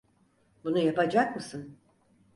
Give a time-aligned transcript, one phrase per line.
[0.63, 1.77] Bunu yapacak mısın?